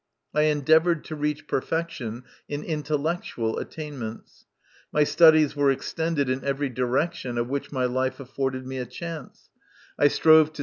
[0.33, 4.47] I endeavoured to reach perfection in intellectual attainments;
[4.91, 9.51] my studies were extended in every direction of which my life afforded me a chance;
[9.99, 10.57] I strove to 8 MY CONFESSION.